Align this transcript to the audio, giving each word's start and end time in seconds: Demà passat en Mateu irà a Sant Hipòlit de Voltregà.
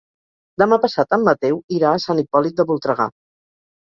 Demà 0.61 0.79
passat 0.85 1.13
en 1.17 1.25
Mateu 1.27 1.59
irà 1.77 1.91
a 1.97 2.01
Sant 2.05 2.21
Hipòlit 2.23 2.57
de 2.61 2.65
Voltregà. 2.71 3.07